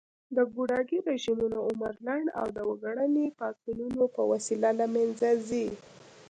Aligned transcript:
د 0.35 0.37
ګوډاګي 0.53 0.97
رژيمونه 1.09 1.57
عمر 1.67 1.93
لنډ 2.07 2.27
او 2.39 2.47
د 2.55 2.57
وګړني 2.69 3.27
پاڅونونو 3.37 4.03
په 4.15 4.21
وسیله 4.31 4.69
له 4.79 4.85
منځه 4.95 5.29
ځي 5.49 5.67